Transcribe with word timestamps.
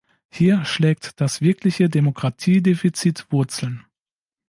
Hier 0.31 0.65
schlägt 0.65 1.21
das 1.21 1.41
wirkliche 1.41 1.87
Demokratiedefizit 1.87 3.27
Wurzeln. 3.31 3.85